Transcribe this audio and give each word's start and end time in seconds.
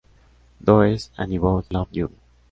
Does 0.63 1.11
Anybody 1.19 1.67
Love 1.69 1.89
You? 1.91 2.11